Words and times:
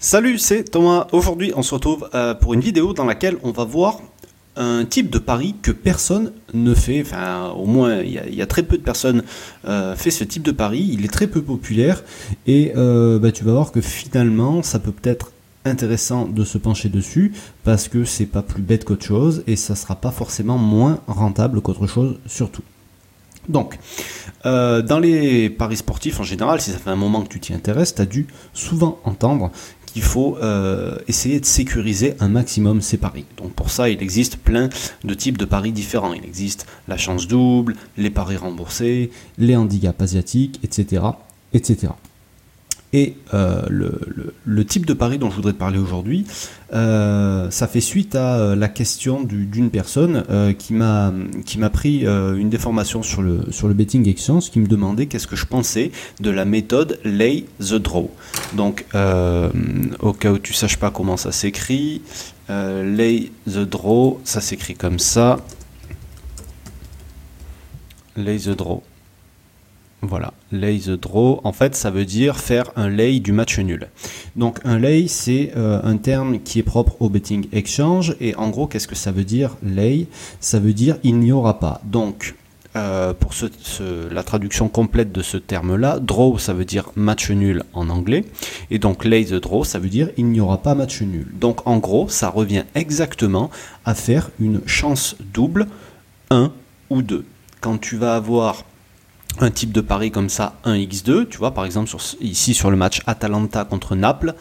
Salut, 0.00 0.38
c'est 0.38 0.62
Thomas. 0.62 1.08
Aujourd'hui, 1.10 1.52
on 1.56 1.62
se 1.62 1.74
retrouve 1.74 2.08
euh, 2.14 2.32
pour 2.32 2.54
une 2.54 2.60
vidéo 2.60 2.92
dans 2.92 3.04
laquelle 3.04 3.36
on 3.42 3.50
va 3.50 3.64
voir 3.64 3.98
un 4.54 4.84
type 4.84 5.10
de 5.10 5.18
pari 5.18 5.56
que 5.60 5.72
personne 5.72 6.30
ne 6.54 6.72
fait. 6.72 7.00
Enfin, 7.00 7.48
au 7.48 7.66
moins, 7.66 8.02
il 8.02 8.12
y, 8.12 8.40
a 8.40 8.46
très 8.46 8.62
peu 8.62 8.78
de 8.78 8.82
personnes 8.82 9.24
euh, 9.64 9.96
fait 9.96 10.12
ce 10.12 10.22
type 10.22 10.44
de 10.44 10.52
pari. 10.52 10.88
Il 10.92 11.04
est 11.04 11.12
très 11.12 11.26
peu 11.26 11.42
populaire 11.42 12.04
et 12.46 12.72
euh, 12.76 13.18
bah, 13.18 13.32
tu 13.32 13.42
vas 13.42 13.50
voir 13.50 13.72
que 13.72 13.80
finalement, 13.80 14.62
ça 14.62 14.78
peut 14.78 14.92
peut-être 14.92 15.32
intéressant 15.64 16.26
de 16.26 16.44
se 16.44 16.58
pencher 16.58 16.90
dessus 16.90 17.32
parce 17.64 17.88
que 17.88 18.04
c'est 18.04 18.26
pas 18.26 18.42
plus 18.42 18.62
bête 18.62 18.84
qu'autre 18.84 19.04
chose 19.04 19.42
et 19.48 19.56
ça 19.56 19.74
sera 19.74 19.96
pas 19.96 20.12
forcément 20.12 20.58
moins 20.58 21.00
rentable 21.08 21.60
qu'autre 21.60 21.88
chose 21.88 22.20
surtout. 22.26 22.62
Donc, 23.48 23.78
euh, 24.44 24.82
dans 24.82 24.98
les 24.98 25.48
paris 25.48 25.76
sportifs 25.76 26.20
en 26.20 26.22
général, 26.22 26.60
si 26.60 26.70
ça 26.70 26.78
fait 26.78 26.90
un 26.90 26.96
moment 26.96 27.22
que 27.22 27.28
tu 27.28 27.40
t'y 27.40 27.54
intéresses, 27.54 27.94
tu 27.94 28.02
as 28.02 28.06
dû 28.06 28.26
souvent 28.52 28.98
entendre 29.04 29.50
qu'il 29.98 30.06
faut 30.06 30.38
euh, 30.40 30.96
essayer 31.08 31.40
de 31.40 31.44
sécuriser 31.44 32.14
un 32.20 32.28
maximum 32.28 32.82
ses 32.82 32.98
paris. 32.98 33.24
Donc 33.36 33.52
pour 33.54 33.68
ça, 33.68 33.88
il 33.88 34.00
existe 34.00 34.36
plein 34.36 34.68
de 35.02 35.12
types 35.12 35.36
de 35.36 35.44
paris 35.44 35.72
différents. 35.72 36.12
Il 36.12 36.24
existe 36.24 36.68
la 36.86 36.96
chance 36.96 37.26
double, 37.26 37.74
les 37.96 38.10
paris 38.10 38.36
remboursés, 38.36 39.10
les 39.38 39.56
handicaps 39.56 40.00
asiatiques, 40.00 40.60
etc. 40.62 41.02
etc. 41.52 41.88
Et 42.92 43.16
euh, 43.34 43.62
le, 43.68 44.64
type 44.64 44.86
de 44.86 44.94
pari 44.94 45.18
dont 45.18 45.30
je 45.30 45.36
voudrais 45.36 45.52
te 45.52 45.58
parler 45.58 45.78
aujourd'hui, 45.78 46.24
euh, 46.72 47.50
ça 47.50 47.66
fait 47.66 47.80
suite 47.80 48.14
à 48.14 48.38
euh, 48.38 48.56
la 48.56 48.68
question 48.68 49.22
d'une 49.22 49.70
personne 49.70 50.24
qui 50.58 50.72
m'a 50.72 51.12
pris 51.72 52.04
une 52.06 52.48
déformation 52.48 53.02
sur 53.02 53.22
le, 53.22 53.40
sur 53.50 53.68
le 53.68 53.74
betting 53.74 54.08
exchange, 54.08 54.50
qui 54.50 54.58
me 54.58 54.66
demandait 54.66 55.06
qu'est-ce 55.06 55.26
que 55.26 55.36
je 55.36 55.46
pensais 55.46 55.90
de 56.20 56.30
la 56.30 56.44
méthode 56.44 56.98
lay 57.04 57.44
the 57.60 57.74
draw. 57.74 58.10
Donc, 58.54 58.86
au 58.94 60.12
cas 60.12 60.32
où 60.32 60.38
tu 60.38 60.54
saches 60.54 60.78
pas 60.78 60.90
comment 60.90 61.16
ça 61.16 61.32
s'écrit, 61.32 62.02
lay 62.48 63.30
the 63.46 63.68
draw, 63.68 64.20
ça 64.24 64.40
s'écrit 64.40 64.74
comme 64.74 64.98
ça. 64.98 65.38
Lay 68.16 68.38
the 68.38 68.50
draw. 68.50 68.82
Voilà, 70.00 70.32
lay 70.52 70.78
the 70.78 70.90
draw, 70.90 71.40
en 71.42 71.52
fait 71.52 71.74
ça 71.74 71.90
veut 71.90 72.04
dire 72.04 72.38
faire 72.38 72.70
un 72.76 72.88
lay 72.88 73.18
du 73.18 73.32
match 73.32 73.58
nul. 73.58 73.88
Donc 74.36 74.60
un 74.64 74.78
lay 74.78 75.08
c'est 75.08 75.52
euh, 75.56 75.80
un 75.82 75.96
terme 75.96 76.38
qui 76.38 76.60
est 76.60 76.62
propre 76.62 76.94
au 77.00 77.08
betting 77.08 77.48
exchange 77.52 78.14
et 78.20 78.36
en 78.36 78.48
gros 78.48 78.68
qu'est-ce 78.68 78.86
que 78.86 78.94
ça 78.94 79.10
veut 79.10 79.24
dire 79.24 79.56
lay? 79.60 80.06
Ça 80.38 80.60
veut 80.60 80.72
dire 80.72 80.98
il 81.02 81.18
n'y 81.18 81.32
aura 81.32 81.58
pas. 81.58 81.80
Donc 81.82 82.36
euh, 82.76 83.12
pour 83.12 83.32
la 84.12 84.22
traduction 84.22 84.68
complète 84.68 85.10
de 85.10 85.20
ce 85.20 85.36
terme-là, 85.36 85.98
draw 85.98 86.38
ça 86.38 86.52
veut 86.52 86.64
dire 86.64 86.92
match 86.94 87.32
nul 87.32 87.64
en 87.72 87.88
anglais 87.88 88.24
et 88.70 88.78
donc 88.78 89.04
lay 89.04 89.24
the 89.24 89.34
draw 89.34 89.64
ça 89.64 89.80
veut 89.80 89.88
dire 89.88 90.10
il 90.16 90.26
n'y 90.26 90.40
aura 90.40 90.58
pas 90.58 90.76
match 90.76 91.02
nul. 91.02 91.26
Donc 91.34 91.66
en 91.66 91.78
gros 91.78 92.08
ça 92.08 92.28
revient 92.28 92.64
exactement 92.76 93.50
à 93.84 93.96
faire 93.96 94.30
une 94.38 94.60
chance 94.64 95.16
double 95.34 95.66
1 96.30 96.52
ou 96.90 97.02
2. 97.02 97.24
Quand 97.60 97.78
tu 97.78 97.96
vas 97.96 98.14
avoir 98.14 98.64
un 99.40 99.50
type 99.50 99.72
de 99.72 99.80
pari 99.80 100.10
comme 100.10 100.28
ça, 100.28 100.54
1x2, 100.64 101.28
tu 101.28 101.38
vois, 101.38 101.52
par 101.52 101.64
exemple 101.64 101.90
ici 102.20 102.54
sur 102.54 102.70
le 102.70 102.76
match 102.76 103.02
Atalanta 103.06 103.64
contre 103.64 103.94
Naples, 103.94 104.34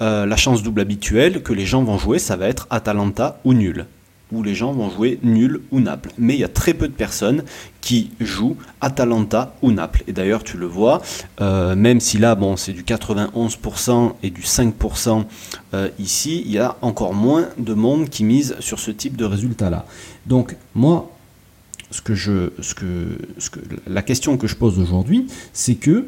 euh, 0.00 0.26
la 0.26 0.36
chance 0.36 0.62
double 0.62 0.80
habituelle 0.80 1.42
que 1.42 1.52
les 1.52 1.66
gens 1.66 1.82
vont 1.82 1.98
jouer, 1.98 2.18
ça 2.18 2.36
va 2.36 2.48
être 2.48 2.66
Atalanta 2.70 3.40
ou 3.44 3.52
nul, 3.52 3.86
où 4.32 4.42
les 4.42 4.54
gens 4.54 4.72
vont 4.72 4.90
jouer 4.90 5.18
nul 5.22 5.60
ou 5.70 5.80
Naples. 5.80 6.10
Mais 6.18 6.34
il 6.34 6.40
y 6.40 6.44
a 6.44 6.48
très 6.48 6.74
peu 6.74 6.88
de 6.88 6.92
personnes 6.92 7.42
qui 7.80 8.10
jouent 8.20 8.56
Atalanta 8.80 9.54
ou 9.62 9.72
Naples. 9.72 10.02
Et 10.06 10.12
d'ailleurs, 10.12 10.44
tu 10.44 10.56
le 10.56 10.66
vois, 10.66 11.02
euh, 11.40 11.74
même 11.74 12.00
si 12.00 12.18
là, 12.18 12.34
bon, 12.34 12.56
c'est 12.56 12.72
du 12.72 12.82
91% 12.84 14.14
et 14.22 14.30
du 14.30 14.42
5% 14.42 15.24
euh, 15.74 15.88
ici, 15.98 16.42
il 16.44 16.52
y 16.52 16.58
a 16.58 16.76
encore 16.82 17.14
moins 17.14 17.48
de 17.58 17.74
monde 17.74 18.08
qui 18.08 18.24
mise 18.24 18.56
sur 18.60 18.78
ce 18.78 18.90
type 18.90 19.16
de 19.16 19.24
résultat-là. 19.24 19.84
Donc, 20.26 20.56
moi, 20.74 21.10
ce 21.90 22.02
que 22.02 22.14
je, 22.14 22.50
ce 22.60 22.74
que, 22.74 23.18
ce 23.38 23.50
que, 23.50 23.60
la 23.86 24.02
question 24.02 24.36
que 24.36 24.46
je 24.46 24.56
pose 24.56 24.78
aujourd'hui, 24.78 25.26
c'est 25.52 25.74
que, 25.74 26.06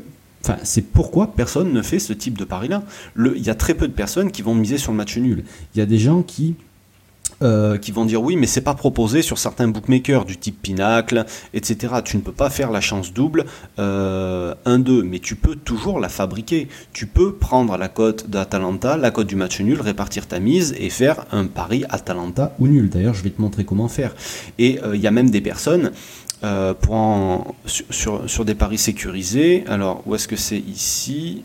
c'est 0.62 0.82
pourquoi 0.82 1.34
personne 1.34 1.72
ne 1.72 1.82
fait 1.82 1.98
ce 1.98 2.14
type 2.14 2.38
de 2.38 2.44
pari-là. 2.44 2.82
Il 3.18 3.42
y 3.42 3.50
a 3.50 3.54
très 3.54 3.74
peu 3.74 3.86
de 3.86 3.92
personnes 3.92 4.30
qui 4.30 4.40
vont 4.40 4.54
miser 4.54 4.78
sur 4.78 4.90
le 4.92 4.96
match 4.96 5.18
nul. 5.18 5.44
Il 5.74 5.78
y 5.78 5.82
a 5.82 5.86
des 5.86 5.98
gens 5.98 6.22
qui 6.22 6.56
euh, 7.42 7.78
qui 7.78 7.90
vont 7.90 8.04
dire 8.04 8.22
oui, 8.22 8.36
mais 8.36 8.46
c'est 8.46 8.60
pas 8.60 8.74
proposé 8.74 9.22
sur 9.22 9.38
certains 9.38 9.66
bookmakers 9.66 10.26
du 10.26 10.36
type 10.36 10.60
Pinacle, 10.60 11.24
etc. 11.54 11.94
Tu 12.04 12.18
ne 12.18 12.22
peux 12.22 12.32
pas 12.32 12.50
faire 12.50 12.70
la 12.70 12.82
chance 12.82 13.14
double 13.14 13.46
1-2, 13.78 13.78
euh, 13.78 14.54
mais 15.04 15.20
tu 15.20 15.36
peux 15.36 15.56
toujours 15.56 16.00
la 16.00 16.10
fabriquer. 16.10 16.68
Tu 16.92 17.06
peux 17.06 17.32
prendre 17.32 17.78
la 17.78 17.88
cote 17.88 18.28
d'Atalanta, 18.28 18.98
la 18.98 19.10
cote 19.10 19.26
du 19.26 19.36
match 19.36 19.58
nul, 19.60 19.80
répartir 19.80 20.26
ta 20.26 20.38
mise 20.38 20.74
et 20.78 20.90
faire 20.90 21.24
un 21.32 21.46
pari 21.46 21.84
Atalanta 21.88 22.54
ou 22.58 22.68
nul. 22.68 22.90
D'ailleurs, 22.90 23.14
je 23.14 23.22
vais 23.22 23.30
te 23.30 23.40
montrer 23.40 23.64
comment 23.64 23.88
faire. 23.88 24.14
Et 24.58 24.78
euh, 24.82 24.94
il 24.94 25.00
y 25.00 25.06
a 25.06 25.10
même 25.10 25.30
des 25.30 25.40
personnes 25.40 25.92
sur, 27.66 28.30
sur, 28.30 28.44
des 28.44 28.54
paris 28.54 28.78
sécurisés. 28.78 29.64
Alors, 29.66 30.02
où 30.06 30.14
est-ce 30.14 30.28
que 30.28 30.36
c'est 30.36 30.58
ici? 30.58 31.42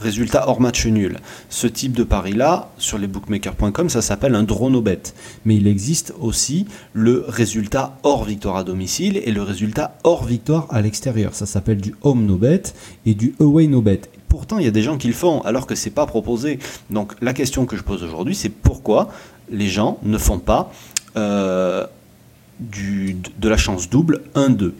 Résultat 0.00 0.48
hors 0.48 0.60
match 0.60 0.86
nul. 0.86 1.18
Ce 1.48 1.66
type 1.66 1.92
de 1.92 2.04
pari-là, 2.04 2.70
sur 2.78 2.98
les 2.98 3.06
bookmakers.com, 3.06 3.88
ça 3.88 4.02
s'appelle 4.02 4.34
un 4.34 4.42
draw 4.42 4.70
no 4.70 4.80
bet. 4.80 5.02
Mais 5.44 5.56
il 5.56 5.66
existe 5.66 6.14
aussi 6.20 6.66
le 6.92 7.24
résultat 7.28 7.98
hors 8.02 8.24
victoire 8.24 8.56
à 8.56 8.64
domicile 8.64 9.16
et 9.18 9.30
le 9.30 9.42
résultat 9.42 9.96
hors 10.04 10.24
victoire 10.24 10.66
à 10.70 10.80
l'extérieur. 10.80 11.34
Ça 11.34 11.46
s'appelle 11.46 11.78
du 11.78 11.94
home 12.02 12.26
no 12.26 12.36
bet 12.36 12.62
et 13.06 13.14
du 13.14 13.34
away 13.40 13.66
no 13.66 13.82
bet. 13.82 14.02
Pourtant, 14.28 14.58
il 14.58 14.64
y 14.64 14.68
a 14.68 14.72
des 14.72 14.82
gens 14.82 14.96
qui 14.96 15.08
le 15.08 15.12
font 15.12 15.40
alors 15.42 15.66
que 15.66 15.74
c'est 15.74 15.90
pas 15.90 16.06
proposé. 16.06 16.58
Donc 16.90 17.14
la 17.20 17.32
question 17.32 17.66
que 17.66 17.76
je 17.76 17.82
pose 17.82 18.02
aujourd'hui, 18.02 18.34
c'est 18.34 18.48
pourquoi 18.48 19.10
les 19.50 19.68
gens 19.68 19.98
ne 20.02 20.18
font 20.18 20.38
pas 20.38 20.72
euh, 21.16 21.86
de 22.60 23.48
la 23.48 23.56
chance 23.56 23.88
double 23.88 24.22
1-2 24.34 24.72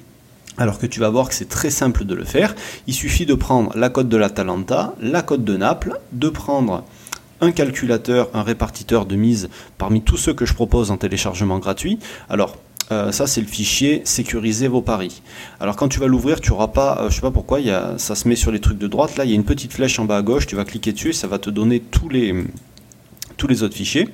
alors 0.58 0.78
que 0.78 0.86
tu 0.86 1.00
vas 1.00 1.08
voir 1.08 1.28
que 1.28 1.34
c'est 1.34 1.48
très 1.48 1.70
simple 1.70 2.04
de 2.04 2.14
le 2.14 2.24
faire. 2.24 2.54
Il 2.86 2.94
suffit 2.94 3.26
de 3.26 3.34
prendre 3.34 3.76
la 3.76 3.88
cote 3.88 4.08
de 4.08 4.16
l'Atalanta, 4.16 4.94
la 5.00 5.22
cote 5.22 5.44
de 5.44 5.56
Naples, 5.56 5.98
de 6.12 6.28
prendre 6.28 6.84
un 7.40 7.52
calculateur, 7.52 8.28
un 8.34 8.42
répartiteur 8.42 9.06
de 9.06 9.16
mise 9.16 9.48
parmi 9.78 10.02
tous 10.02 10.16
ceux 10.16 10.34
que 10.34 10.44
je 10.44 10.54
propose 10.54 10.90
en 10.90 10.96
téléchargement 10.96 11.58
gratuit. 11.58 11.98
Alors, 12.28 12.56
euh, 12.92 13.12
ça 13.12 13.26
c'est 13.26 13.40
le 13.40 13.46
fichier 13.46 14.02
sécuriser 14.04 14.66
vos 14.66 14.82
paris. 14.82 15.22
Alors 15.60 15.76
quand 15.76 15.88
tu 15.88 16.00
vas 16.00 16.08
l'ouvrir, 16.08 16.40
tu 16.40 16.50
n'auras 16.50 16.68
pas, 16.68 16.96
je 16.98 17.04
euh, 17.04 17.10
je 17.10 17.14
sais 17.14 17.20
pas 17.20 17.30
pourquoi, 17.30 17.60
y 17.60 17.70
a, 17.70 17.94
ça 17.98 18.14
se 18.14 18.28
met 18.28 18.34
sur 18.34 18.50
les 18.50 18.60
trucs 18.60 18.78
de 18.78 18.88
droite. 18.88 19.16
Là, 19.16 19.24
il 19.24 19.30
y 19.30 19.32
a 19.32 19.36
une 19.36 19.44
petite 19.44 19.72
flèche 19.72 19.98
en 19.98 20.04
bas 20.04 20.16
à 20.16 20.22
gauche. 20.22 20.46
Tu 20.46 20.56
vas 20.56 20.64
cliquer 20.64 20.92
dessus 20.92 21.10
et 21.10 21.12
ça 21.12 21.28
va 21.28 21.38
te 21.38 21.50
donner 21.50 21.80
tous 21.80 22.08
les 22.08 22.34
tous 23.40 23.48
les 23.48 23.62
autres 23.62 23.74
fichiers. 23.74 24.06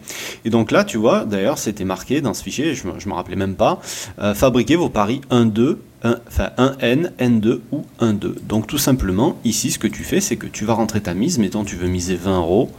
Et 0.45 0.51
donc 0.51 0.71
là, 0.71 0.85
tu 0.85 0.97
vois, 0.97 1.25
d'ailleurs, 1.25 1.59
c'était 1.59 1.85
marqué 1.85 2.21
dans 2.21 2.33
ce 2.33 2.43
fichier, 2.43 2.75
je 2.75 2.87
ne 2.87 2.93
me 2.93 3.13
rappelais 3.13 3.37
même 3.37 3.57
pas, 3.57 3.81
euh, 4.21 4.35
fabriquer 4.35 4.77
vos 4.77 4.89
paris 4.89 5.21
1, 5.31 5.47
2, 5.47 5.81
enfin 6.05 6.51
1N, 6.57 7.11
N2 7.19 7.61
ou 7.73 7.83
1-2. 8.01 8.35
Donc 8.47 8.69
tout 8.69 8.79
simplement, 8.79 9.37
ici, 9.45 9.73
ce 9.73 9.81
que 9.81 9.89
tu 9.89 10.05
fais, 10.05 10.21
c'est 10.21 10.37
que 10.37 10.47
tu 10.47 10.65
vas 10.65 10.75
rentrer 10.75 11.01
ta 11.01 11.13
mise, 11.13 11.39
mettons 11.39 11.65
tu 11.65 11.75
veux 11.75 11.89
miser 11.89 12.15
20 12.15 12.39
euros, 12.39 12.71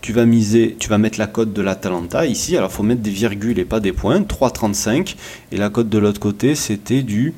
tu 0.00 0.12
vas 0.12 0.24
miser, 0.26 0.76
tu 0.78 0.88
vas 0.88 0.98
mettre 0.98 1.18
la 1.18 1.26
cote 1.26 1.52
de 1.52 1.62
l'Atalanta 1.62 2.24
ici, 2.24 2.56
alors 2.56 2.70
il 2.70 2.74
faut 2.74 2.84
mettre 2.84 3.02
des 3.02 3.10
virgules 3.10 3.58
et 3.58 3.64
pas 3.64 3.80
des 3.80 3.92
points, 3.92 4.20
3,35, 4.20 5.16
et 5.50 5.56
la 5.56 5.70
cote 5.70 5.88
de 5.88 5.98
l'autre 5.98 6.20
côté, 6.20 6.54
c'était 6.54 7.02
du, 7.02 7.34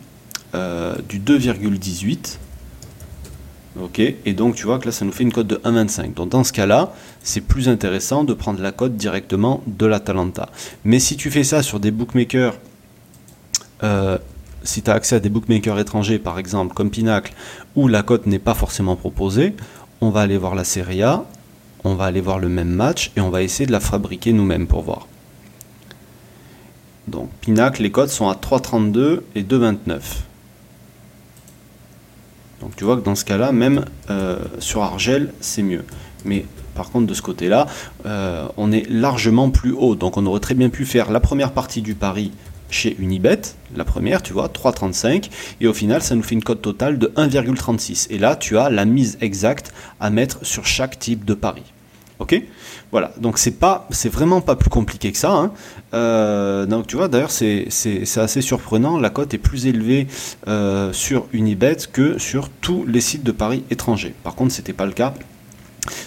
euh, 0.54 0.94
du 1.08 1.18
2,18. 1.18 2.38
Ok, 3.80 4.00
et 4.00 4.32
donc 4.32 4.56
tu 4.56 4.64
vois 4.64 4.78
que 4.78 4.86
là 4.86 4.92
ça 4.92 5.04
nous 5.04 5.12
fait 5.12 5.22
une 5.22 5.32
cote 5.32 5.46
de 5.46 5.56
1,25. 5.56 6.14
Donc 6.14 6.30
dans 6.30 6.42
ce 6.42 6.52
cas-là, 6.52 6.92
c'est 7.22 7.40
plus 7.40 7.68
intéressant 7.68 8.24
de 8.24 8.34
prendre 8.34 8.60
la 8.60 8.72
cote 8.72 8.96
directement 8.96 9.62
de 9.66 9.86
l'Atalanta. 9.86 10.48
Mais 10.84 10.98
si 10.98 11.16
tu 11.16 11.30
fais 11.30 11.44
ça 11.44 11.62
sur 11.62 11.78
des 11.78 11.92
bookmakers, 11.92 12.54
euh, 13.84 14.18
si 14.64 14.82
tu 14.82 14.90
as 14.90 14.94
accès 14.94 15.16
à 15.16 15.20
des 15.20 15.28
bookmakers 15.28 15.78
étrangers 15.78 16.18
par 16.18 16.38
exemple 16.38 16.74
comme 16.74 16.90
Pinacle, 16.90 17.34
où 17.76 17.86
la 17.86 18.02
cote 18.02 18.26
n'est 18.26 18.40
pas 18.40 18.54
forcément 18.54 18.96
proposée, 18.96 19.54
on 20.00 20.10
va 20.10 20.22
aller 20.22 20.38
voir 20.38 20.56
la 20.56 20.64
Serie 20.64 21.02
A, 21.02 21.24
on 21.84 21.94
va 21.94 22.06
aller 22.06 22.20
voir 22.20 22.40
le 22.40 22.48
même 22.48 22.70
match 22.70 23.12
et 23.16 23.20
on 23.20 23.30
va 23.30 23.42
essayer 23.42 23.66
de 23.66 23.72
la 23.72 23.80
fabriquer 23.80 24.32
nous-mêmes 24.32 24.66
pour 24.66 24.82
voir. 24.82 25.06
Donc 27.06 27.30
Pinacle, 27.40 27.82
les 27.82 27.92
cotes 27.92 28.10
sont 28.10 28.28
à 28.28 28.34
3,32 28.34 29.20
et 29.36 29.42
2,29. 29.42 30.00
Tu 32.78 32.84
vois 32.84 32.94
que 32.96 33.00
dans 33.00 33.16
ce 33.16 33.24
cas-là, 33.24 33.50
même 33.50 33.84
euh, 34.08 34.38
sur 34.60 34.84
Argel, 34.84 35.32
c'est 35.40 35.64
mieux. 35.64 35.84
Mais 36.24 36.46
par 36.76 36.90
contre, 36.90 37.08
de 37.08 37.14
ce 37.14 37.22
côté-là, 37.22 37.66
euh, 38.06 38.46
on 38.56 38.70
est 38.70 38.88
largement 38.88 39.50
plus 39.50 39.72
haut. 39.72 39.96
Donc 39.96 40.16
on 40.16 40.24
aurait 40.26 40.38
très 40.38 40.54
bien 40.54 40.68
pu 40.68 40.86
faire 40.86 41.10
la 41.10 41.18
première 41.18 41.50
partie 41.50 41.82
du 41.82 41.96
pari 41.96 42.30
chez 42.70 42.94
Unibet, 43.00 43.40
la 43.74 43.84
première, 43.84 44.22
tu 44.22 44.32
vois, 44.32 44.46
3,35, 44.46 45.28
et 45.60 45.66
au 45.66 45.72
final, 45.72 46.02
ça 46.02 46.14
nous 46.14 46.22
fait 46.22 46.36
une 46.36 46.44
cote 46.44 46.62
totale 46.62 46.98
de 46.98 47.08
1,36. 47.16 48.06
Et 48.10 48.18
là, 48.18 48.36
tu 48.36 48.56
as 48.56 48.70
la 48.70 48.84
mise 48.84 49.18
exacte 49.20 49.72
à 49.98 50.10
mettre 50.10 50.46
sur 50.46 50.64
chaque 50.64 51.00
type 51.00 51.24
de 51.24 51.34
pari. 51.34 51.64
Ok 52.20 52.42
Voilà, 52.90 53.12
donc 53.20 53.38
c'est 53.38 54.08
vraiment 54.08 54.40
pas 54.40 54.56
plus 54.56 54.70
compliqué 54.70 55.12
que 55.12 55.18
ça. 55.18 55.30
Hein. 55.30 55.52
Euh, 55.94 56.66
donc 56.66 56.88
tu 56.88 56.96
vois, 56.96 57.08
d'ailleurs, 57.08 57.30
c'est 57.30 57.68
assez 58.16 58.40
surprenant. 58.42 58.98
La 58.98 59.10
cote 59.10 59.34
est 59.34 59.38
plus 59.38 59.66
élevée 59.66 60.08
euh, 60.48 60.92
sur 60.92 61.26
Unibet 61.32 61.76
que 61.92 62.18
sur 62.18 62.48
tous 62.48 62.84
les 62.86 63.00
sites 63.00 63.22
de 63.22 63.32
paris 63.32 63.62
étrangers. 63.70 64.14
Par 64.24 64.34
contre, 64.34 64.52
c'était 64.52 64.72
pas 64.72 64.86
le 64.86 64.92
cas 64.92 65.14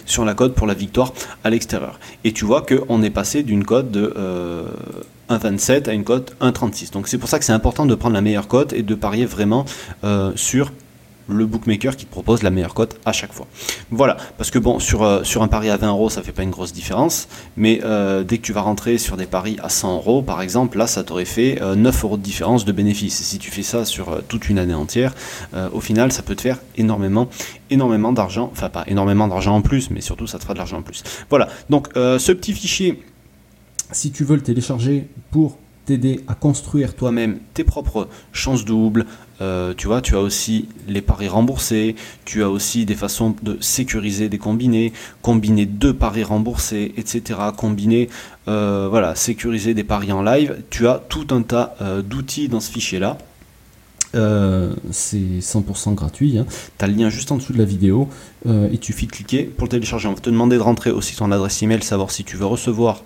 sur 0.06 0.26
la 0.26 0.34
cote 0.34 0.54
pour 0.54 0.68
la 0.68 0.74
victoire 0.74 1.14
à 1.44 1.50
l'extérieur. 1.50 2.00
Et 2.24 2.34
tu 2.34 2.44
vois 2.46 2.64
qu'on 2.64 3.02
est 3.02 3.10
passé 3.10 3.42
d'une 3.42 3.64
cote 3.64 3.90
de 3.90 4.14
1,27 5.30 5.90
à 5.90 5.94
une 5.94 6.04
cote 6.04 6.36
1,36. 6.42 6.92
Donc 6.92 7.08
c'est 7.08 7.18
pour 7.18 7.30
ça 7.30 7.40
que 7.40 7.46
c'est 7.46 7.54
important 7.54 7.86
de 7.86 7.96
prendre 7.96 8.14
la 8.14 8.22
meilleure 8.22 8.50
cote 8.50 8.74
et 8.74 8.84
de 8.84 8.96
parier 8.96 9.26
vraiment 9.26 9.66
sur 10.36 10.72
le 11.28 11.46
bookmaker 11.46 11.96
qui 11.96 12.06
te 12.06 12.12
propose 12.12 12.44
la 12.44 12.50
meilleure 12.50 12.74
cote 12.74 13.00
à 13.06 13.12
chaque 13.12 13.34
fois. 13.34 13.48
Voilà, 13.90 14.18
parce 14.38 14.52
que 14.52 14.60
bon, 14.60 14.80
sur, 14.80 15.04
euh, 15.04 15.22
un 15.40 15.48
pari 15.48 15.70
à 15.70 15.78
20 15.78 15.90
euros, 15.90 16.10
ça 16.10 16.22
fait 16.22 16.32
pas 16.32 16.44
une 16.44 16.52
grosse 16.52 16.74
différence, 16.74 17.28
mais 17.58 17.82
euh, 17.84 18.24
dès 18.24 18.38
que 18.38 18.44
tu 18.44 18.54
vas 18.54 18.62
rentrer 18.62 18.98
sur 18.98 19.18
des 19.18 19.26
paris 19.26 19.58
à 19.64 19.70
100 19.70 19.96
euros, 19.96 20.22
par 20.22 20.42
exemple, 20.42 20.78
là, 20.78 20.88
ça 20.88 21.04
t'aurait 21.04 21.26
fait 21.26 21.60
9 21.62 21.96
euh, 21.96 22.08
euros 22.08 22.18
de 22.18 22.22
différence 22.22 22.66
de 22.66 22.72
bénéfice. 22.72 23.22
Et 23.22 23.24
si 23.24 23.40
tu 23.40 23.52
fais 23.52 23.64
ça 23.64 23.86
sur 23.86 24.22
toute 24.28 24.50
une 24.50 24.60
année 24.60 24.74
entière, 24.74 25.14
au 25.74 25.82
final, 25.82 26.12
ça 26.12 26.22
peut 26.22 26.36
te 26.36 26.42
faire 26.42 26.60
énormément, 26.78 27.30
énormément 27.70 28.12
d'argent, 28.12 28.50
enfin 28.52 28.70
pas 28.70 28.84
énormément 28.88 29.28
d'argent 29.28 29.56
en 29.56 29.62
plus, 29.62 29.90
mais 29.90 30.02
surtout, 30.02 30.28
ça 30.28 30.38
te 30.38 30.44
fera 30.44 30.54
de 30.54 30.60
l'argent 30.60 30.80
en 30.80 30.82
plus. 30.82 31.04
Voilà, 31.30 31.48
donc 31.70 31.90
ce 31.96 32.32
petit 32.32 32.54
fichier, 32.54 33.04
si 33.92 34.12
tu 34.12 34.24
veux 34.24 34.36
le 34.36 34.42
télécharger 34.42 35.08
pour 35.32 35.58
à 36.28 36.36
construire 36.36 36.96
toi-même 36.96 37.40
tes 37.54 37.64
propres 37.64 38.08
chances 38.32 38.66
doubles. 38.66 39.06
Euh, 39.42 39.74
tu 39.76 39.88
vois, 39.88 40.02
tu 40.02 40.16
as 40.16 40.20
aussi 40.20 40.68
les 40.88 41.02
paris 41.02 41.28
remboursés, 41.28 41.96
tu 42.26 42.44
as 42.44 42.50
aussi 42.50 42.86
des 42.86 42.96
façons 42.96 43.36
de 43.42 43.58
sécuriser 43.60 44.30
des 44.30 44.38
combinés, 44.38 44.94
combiner 45.22 45.66
deux 45.66 45.94
paris 45.94 46.24
remboursés, 46.24 46.94
etc. 46.98 47.40
Combiner, 47.58 48.10
euh, 48.48 48.88
voilà, 48.90 49.16
sécuriser 49.16 49.74
des 49.74 49.84
paris 49.84 50.12
en 50.12 50.22
live. 50.22 50.58
Tu 50.70 50.88
as 50.88 51.02
tout 51.10 51.28
un 51.32 51.42
tas 51.42 51.76
euh, 51.82 52.02
d'outils 52.02 52.50
dans 52.50 52.60
ce 52.60 52.72
fichier-là. 52.72 53.18
c'est 54.14 55.40
100% 55.40 55.96
gratuit. 55.96 56.38
Hein. 56.38 56.46
Tu 56.78 56.86
as 56.86 56.88
le 56.88 56.94
lien 56.94 57.10
juste 57.10 57.32
en 57.32 57.38
dessous 57.38 57.54
de 57.54 57.58
la 57.58 57.66
vidéo. 57.66 58.10
il 58.46 58.80
suffit 58.82 59.08
de 59.08 59.12
cliquer 59.12 59.44
pour 59.44 59.66
le 59.66 59.70
télécharger. 59.70 60.08
On 60.08 60.14
va 60.14 60.20
te 60.20 60.30
demander 60.30 60.58
de 60.58 60.62
rentrer 60.62 60.92
aussi 60.92 61.16
ton 61.16 61.32
adresse 61.32 61.64
email, 61.64 61.82
savoir 61.82 62.12
si 62.12 62.24
tu 62.24 62.38
veux 62.38 62.46
recevoir 62.46 63.04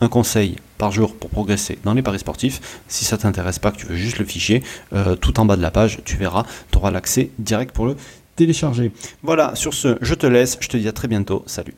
un 0.00 0.08
conseil 0.08 0.56
par 0.78 0.92
jour 0.92 1.14
pour 1.14 1.30
progresser 1.30 1.78
dans 1.84 1.94
les 1.94 2.02
paris 2.02 2.18
sportifs. 2.18 2.80
Si 2.88 3.04
ça 3.04 3.16
t'intéresse 3.16 3.58
pas, 3.58 3.70
que 3.70 3.78
tu 3.78 3.86
veux 3.86 3.96
juste 3.96 4.18
le 4.18 4.24
fichier, 4.24 4.62
euh, 4.92 5.16
tout 5.16 5.40
en 5.40 5.44
bas 5.44 5.56
de 5.56 5.62
la 5.62 5.70
page, 5.70 6.00
tu 6.04 6.16
verras, 6.16 6.44
tu 6.70 6.78
auras 6.78 6.90
l'accès 6.90 7.30
direct 7.38 7.74
pour 7.74 7.86
le 7.86 7.96
télécharger. 8.36 8.92
Voilà, 9.22 9.54
sur 9.54 9.74
ce, 9.74 9.96
je 10.00 10.14
te 10.14 10.26
laisse, 10.26 10.58
je 10.60 10.68
te 10.68 10.76
dis 10.76 10.88
à 10.88 10.92
très 10.92 11.08
bientôt, 11.08 11.42
salut. 11.46 11.74